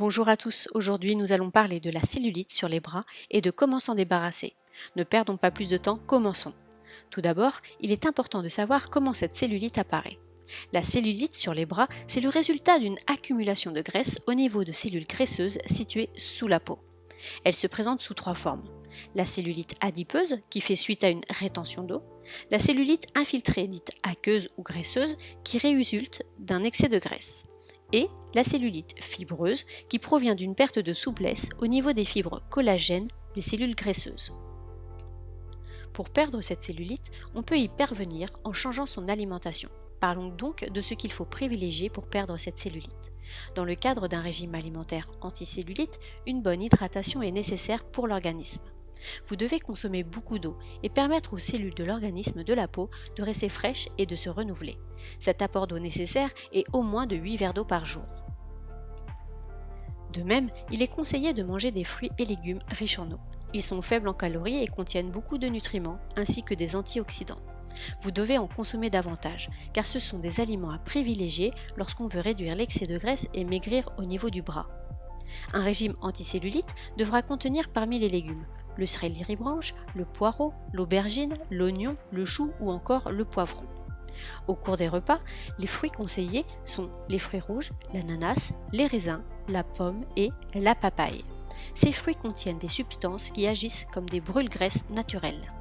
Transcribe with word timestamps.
Bonjour 0.00 0.30
à 0.30 0.38
tous, 0.38 0.66
aujourd'hui 0.72 1.14
nous 1.14 1.32
allons 1.32 1.50
parler 1.50 1.78
de 1.78 1.90
la 1.90 2.00
cellulite 2.00 2.50
sur 2.50 2.70
les 2.70 2.80
bras 2.80 3.04
et 3.30 3.42
de 3.42 3.50
comment 3.50 3.78
s'en 3.78 3.94
débarrasser. 3.94 4.54
Ne 4.96 5.04
perdons 5.04 5.36
pas 5.36 5.50
plus 5.50 5.68
de 5.68 5.76
temps, 5.76 5.98
commençons. 6.06 6.54
Tout 7.10 7.20
d'abord, 7.20 7.60
il 7.80 7.92
est 7.92 8.06
important 8.06 8.40
de 8.40 8.48
savoir 8.48 8.88
comment 8.88 9.12
cette 9.12 9.36
cellulite 9.36 9.76
apparaît. 9.76 10.18
La 10.72 10.82
cellulite 10.82 11.34
sur 11.34 11.52
les 11.52 11.66
bras, 11.66 11.86
c'est 12.06 12.22
le 12.22 12.30
résultat 12.30 12.78
d'une 12.78 12.96
accumulation 13.08 13.72
de 13.72 13.82
graisse 13.82 14.20
au 14.26 14.32
niveau 14.32 14.64
de 14.64 14.72
cellules 14.72 15.06
graisseuses 15.06 15.58
situées 15.66 16.08
sous 16.16 16.48
la 16.48 16.60
peau. 16.60 16.78
Elle 17.44 17.54
se 17.54 17.66
présente 17.66 18.00
sous 18.00 18.14
trois 18.14 18.32
formes. 18.32 18.64
La 19.14 19.26
cellulite 19.26 19.74
adipeuse, 19.82 20.38
qui 20.48 20.62
fait 20.62 20.76
suite 20.76 21.04
à 21.04 21.10
une 21.10 21.24
rétention 21.28 21.82
d'eau, 21.82 22.02
la 22.50 22.58
cellulite 22.58 23.04
infiltrée 23.14 23.68
dite 23.68 23.90
aqueuse 24.02 24.48
ou 24.56 24.62
graisseuse, 24.62 25.18
qui 25.44 25.58
résulte 25.58 26.22
d'un 26.38 26.64
excès 26.64 26.88
de 26.88 26.98
graisse, 26.98 27.49
et 27.92 28.08
la 28.34 28.44
cellulite 28.44 28.94
fibreuse, 29.00 29.64
qui 29.88 29.98
provient 29.98 30.34
d'une 30.34 30.54
perte 30.54 30.78
de 30.78 30.92
souplesse 30.92 31.48
au 31.58 31.66
niveau 31.66 31.92
des 31.92 32.04
fibres 32.04 32.42
collagènes 32.50 33.08
des 33.34 33.42
cellules 33.42 33.74
graisseuses. 33.74 34.32
Pour 35.92 36.10
perdre 36.10 36.40
cette 36.40 36.62
cellulite, 36.62 37.10
on 37.34 37.42
peut 37.42 37.58
y 37.58 37.68
parvenir 37.68 38.30
en 38.44 38.52
changeant 38.52 38.86
son 38.86 39.08
alimentation. 39.08 39.68
Parlons 39.98 40.28
donc 40.28 40.68
de 40.70 40.80
ce 40.80 40.94
qu'il 40.94 41.12
faut 41.12 41.24
privilégier 41.24 41.90
pour 41.90 42.06
perdre 42.06 42.38
cette 42.38 42.58
cellulite. 42.58 43.12
Dans 43.54 43.64
le 43.64 43.74
cadre 43.74 44.08
d'un 44.08 44.22
régime 44.22 44.54
alimentaire 44.54 45.10
anticellulite, 45.20 45.98
une 46.26 46.42
bonne 46.42 46.62
hydratation 46.62 47.22
est 47.22 47.30
nécessaire 47.30 47.84
pour 47.84 48.06
l'organisme. 48.06 48.62
Vous 49.26 49.36
devez 49.36 49.60
consommer 49.60 50.04
beaucoup 50.04 50.38
d'eau 50.38 50.58
et 50.82 50.88
permettre 50.88 51.34
aux 51.34 51.38
cellules 51.38 51.74
de 51.74 51.84
l'organisme 51.84 52.44
de 52.44 52.54
la 52.54 52.68
peau 52.68 52.90
de 53.16 53.22
rester 53.22 53.48
fraîches 53.48 53.88
et 53.98 54.06
de 54.06 54.16
se 54.16 54.28
renouveler. 54.28 54.76
Cet 55.18 55.42
apport 55.42 55.66
d'eau 55.66 55.78
nécessaire 55.78 56.30
est 56.52 56.66
au 56.72 56.82
moins 56.82 57.06
de 57.06 57.16
8 57.16 57.36
verres 57.36 57.54
d'eau 57.54 57.64
par 57.64 57.86
jour. 57.86 58.04
De 60.12 60.22
même, 60.22 60.50
il 60.72 60.82
est 60.82 60.88
conseillé 60.88 61.32
de 61.32 61.42
manger 61.42 61.70
des 61.70 61.84
fruits 61.84 62.10
et 62.18 62.24
légumes 62.24 62.58
riches 62.68 62.98
en 62.98 63.10
eau. 63.10 63.20
Ils 63.54 63.62
sont 63.62 63.82
faibles 63.82 64.08
en 64.08 64.14
calories 64.14 64.62
et 64.62 64.66
contiennent 64.66 65.10
beaucoup 65.10 65.38
de 65.38 65.46
nutriments 65.46 65.98
ainsi 66.16 66.42
que 66.42 66.54
des 66.54 66.76
antioxydants. 66.76 67.40
Vous 68.00 68.10
devez 68.10 68.38
en 68.38 68.48
consommer 68.48 68.90
davantage, 68.90 69.48
car 69.72 69.86
ce 69.86 69.98
sont 69.98 70.18
des 70.18 70.40
aliments 70.40 70.70
à 70.70 70.78
privilégier 70.78 71.52
lorsqu'on 71.76 72.08
veut 72.08 72.20
réduire 72.20 72.56
l'excès 72.56 72.86
de 72.86 72.98
graisse 72.98 73.28
et 73.34 73.44
maigrir 73.44 73.88
au 73.98 74.04
niveau 74.04 74.30
du 74.30 74.42
bras. 74.42 74.68
Un 75.52 75.62
régime 75.62 75.94
anticellulite 76.00 76.74
devra 76.96 77.22
contenir 77.22 77.68
parmi 77.68 77.98
les 77.98 78.08
légumes 78.08 78.44
le 78.80 78.86
céleri 78.86 79.36
branche, 79.36 79.74
le 79.94 80.04
poireau, 80.04 80.52
l'aubergine, 80.72 81.34
l'oignon, 81.50 81.96
le 82.10 82.24
chou 82.24 82.52
ou 82.60 82.70
encore 82.70 83.12
le 83.12 83.24
poivron. 83.24 83.62
Au 84.48 84.54
cours 84.54 84.76
des 84.76 84.88
repas, 84.88 85.20
les 85.58 85.66
fruits 85.66 85.90
conseillés 85.90 86.44
sont 86.64 86.90
les 87.08 87.18
fruits 87.18 87.40
rouges, 87.40 87.72
l'ananas, 87.94 88.52
les 88.72 88.86
raisins, 88.86 89.22
la 89.48 89.64
pomme 89.64 90.04
et 90.16 90.30
la 90.54 90.74
papaye. 90.74 91.24
Ces 91.74 91.92
fruits 91.92 92.16
contiennent 92.16 92.58
des 92.58 92.68
substances 92.68 93.30
qui 93.30 93.46
agissent 93.46 93.86
comme 93.92 94.08
des 94.08 94.20
brûle-graisses 94.20 94.88
naturelles. 94.90 95.52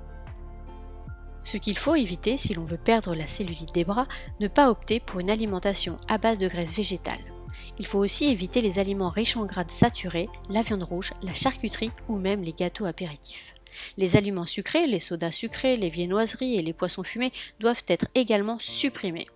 Ce 1.43 1.57
qu'il 1.57 1.77
faut 1.77 1.95
éviter 1.95 2.37
si 2.37 2.53
l'on 2.53 2.65
veut 2.65 2.77
perdre 2.77 3.15
la 3.15 3.27
cellulite 3.27 3.73
des 3.73 3.85
bras, 3.85 4.07
ne 4.39 4.47
pas 4.47 4.69
opter 4.69 4.99
pour 4.99 5.19
une 5.19 5.29
alimentation 5.29 5.97
à 6.07 6.17
base 6.17 6.39
de 6.39 6.47
graisse 6.47 6.75
végétale. 6.75 7.28
Il 7.77 7.85
faut 7.85 7.99
aussi 7.99 8.25
éviter 8.25 8.61
les 8.61 8.79
aliments 8.79 9.09
riches 9.09 9.37
en 9.37 9.45
gras 9.45 9.67
saturés, 9.67 10.29
la 10.49 10.61
viande 10.61 10.83
rouge, 10.83 11.13
la 11.21 11.33
charcuterie 11.33 11.91
ou 12.07 12.17
même 12.17 12.43
les 12.43 12.53
gâteaux 12.53 12.85
apéritifs. 12.85 13.53
Les 13.97 14.15
aliments 14.17 14.45
sucrés, 14.45 14.87
les 14.87 14.99
sodas 14.99 15.31
sucrés, 15.31 15.75
les 15.75 15.89
viennoiseries 15.89 16.55
et 16.55 16.61
les 16.61 16.73
poissons 16.73 17.03
fumés 17.03 17.31
doivent 17.59 17.83
être 17.87 18.07
également 18.15 18.57
supprimés. 18.59 19.27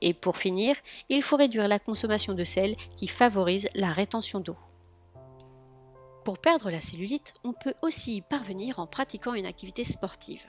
Et 0.00 0.14
pour 0.14 0.36
finir, 0.36 0.76
il 1.08 1.22
faut 1.22 1.36
réduire 1.36 1.68
la 1.68 1.78
consommation 1.78 2.34
de 2.34 2.44
sel 2.44 2.76
qui 2.96 3.08
favorise 3.08 3.68
la 3.74 3.92
rétention 3.92 4.40
d'eau. 4.40 4.56
Pour 6.24 6.38
perdre 6.38 6.70
la 6.70 6.80
cellulite, 6.80 7.34
on 7.44 7.52
peut 7.52 7.74
aussi 7.82 8.16
y 8.16 8.20
parvenir 8.20 8.80
en 8.80 8.86
pratiquant 8.86 9.34
une 9.34 9.46
activité 9.46 9.84
sportive. 9.84 10.44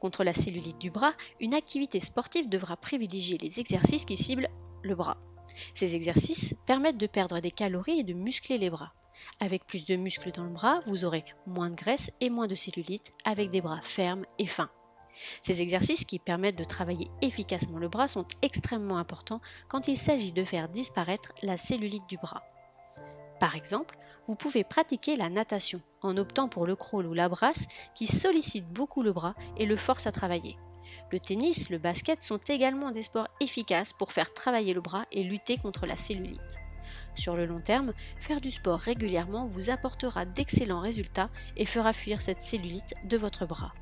Contre 0.00 0.24
la 0.24 0.34
cellulite 0.34 0.78
du 0.78 0.90
bras, 0.90 1.12
une 1.38 1.54
activité 1.54 2.00
sportive 2.00 2.48
devra 2.48 2.76
privilégier 2.76 3.38
les 3.38 3.60
exercices 3.60 4.04
qui 4.04 4.16
ciblent 4.16 4.48
le 4.82 4.94
bras. 4.94 5.18
Ces 5.74 5.96
exercices 5.96 6.54
permettent 6.66 6.98
de 6.98 7.06
perdre 7.06 7.40
des 7.40 7.50
calories 7.50 8.00
et 8.00 8.04
de 8.04 8.14
muscler 8.14 8.58
les 8.58 8.70
bras. 8.70 8.92
Avec 9.40 9.66
plus 9.66 9.84
de 9.84 9.96
muscles 9.96 10.30
dans 10.32 10.44
le 10.44 10.50
bras, 10.50 10.80
vous 10.86 11.04
aurez 11.04 11.24
moins 11.46 11.70
de 11.70 11.76
graisse 11.76 12.10
et 12.20 12.30
moins 12.30 12.46
de 12.46 12.54
cellulite 12.54 13.12
avec 13.24 13.50
des 13.50 13.60
bras 13.60 13.80
fermes 13.82 14.24
et 14.38 14.46
fins. 14.46 14.70
Ces 15.42 15.62
exercices 15.62 16.04
qui 16.04 16.18
permettent 16.18 16.58
de 16.58 16.64
travailler 16.64 17.10
efficacement 17.22 17.78
le 17.78 17.88
bras 17.88 18.08
sont 18.08 18.26
extrêmement 18.42 18.98
importants 18.98 19.40
quand 19.68 19.88
il 19.88 19.98
s'agit 19.98 20.32
de 20.32 20.44
faire 20.44 20.68
disparaître 20.68 21.32
la 21.42 21.56
cellulite 21.56 22.08
du 22.08 22.16
bras. 22.16 22.42
Par 23.40 23.56
exemple, 23.56 23.96
vous 24.26 24.36
pouvez 24.36 24.64
pratiquer 24.64 25.16
la 25.16 25.30
natation 25.30 25.80
en 26.02 26.16
optant 26.16 26.48
pour 26.48 26.66
le 26.66 26.76
crawl 26.76 27.06
ou 27.06 27.14
la 27.14 27.28
brasse 27.28 27.66
qui 27.94 28.06
sollicite 28.06 28.68
beaucoup 28.68 29.02
le 29.02 29.12
bras 29.12 29.34
et 29.56 29.66
le 29.66 29.76
force 29.76 30.06
à 30.06 30.12
travailler. 30.12 30.56
Le 31.10 31.18
tennis, 31.18 31.70
le 31.70 31.78
basket 31.78 32.22
sont 32.22 32.38
également 32.48 32.90
des 32.90 33.02
sports 33.02 33.28
efficaces 33.40 33.92
pour 33.92 34.12
faire 34.12 34.32
travailler 34.32 34.74
le 34.74 34.80
bras 34.80 35.04
et 35.12 35.22
lutter 35.22 35.56
contre 35.56 35.86
la 35.86 35.96
cellulite. 35.96 36.58
Sur 37.14 37.36
le 37.36 37.46
long 37.46 37.60
terme, 37.60 37.92
faire 38.18 38.40
du 38.40 38.50
sport 38.50 38.78
régulièrement 38.78 39.48
vous 39.48 39.70
apportera 39.70 40.24
d'excellents 40.24 40.80
résultats 40.80 41.30
et 41.56 41.66
fera 41.66 41.92
fuir 41.92 42.20
cette 42.20 42.40
cellulite 42.40 42.94
de 43.04 43.16
votre 43.16 43.46
bras. 43.46 43.72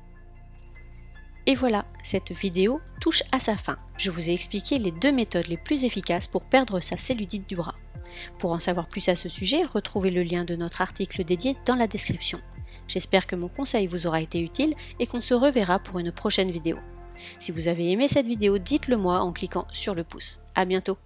Et 1.45 1.55
voilà, 1.55 1.85
cette 2.03 2.33
vidéo 2.33 2.81
touche 2.99 3.23
à 3.31 3.39
sa 3.39 3.55
fin. 3.55 3.77
Je 3.97 4.11
vous 4.11 4.29
ai 4.29 4.33
expliqué 4.33 4.79
les 4.79 4.91
deux 4.91 5.13
méthodes 5.13 5.47
les 5.47 5.55
plus 5.55 5.85
efficaces 5.85 6.27
pour 6.27 6.43
perdre 6.43 6.81
sa 6.81 6.97
cellulite 6.97 7.47
du 7.47 7.55
bras. 7.55 7.75
Pour 8.37 8.51
en 8.51 8.59
savoir 8.59 8.87
plus 8.87 9.07
à 9.07 9.15
ce 9.15 9.29
sujet, 9.29 9.63
retrouvez 9.63 10.11
le 10.11 10.23
lien 10.23 10.43
de 10.43 10.55
notre 10.55 10.81
article 10.81 11.23
dédié 11.23 11.55
dans 11.65 11.75
la 11.75 11.87
description. 11.87 12.41
J'espère 12.87 13.27
que 13.27 13.35
mon 13.35 13.47
conseil 13.47 13.87
vous 13.87 14.07
aura 14.07 14.21
été 14.21 14.41
utile 14.41 14.75
et 14.99 15.07
qu'on 15.07 15.21
se 15.21 15.33
reverra 15.33 15.79
pour 15.79 15.99
une 15.99 16.11
prochaine 16.11 16.51
vidéo. 16.51 16.77
Si 17.39 17.51
vous 17.51 17.67
avez 17.67 17.91
aimé 17.91 18.07
cette 18.07 18.25
vidéo, 18.25 18.57
dites-le 18.57 18.97
moi 18.97 19.19
en 19.19 19.31
cliquant 19.31 19.67
sur 19.73 19.95
le 19.95 20.03
pouce. 20.03 20.43
A 20.55 20.65
bientôt 20.65 20.97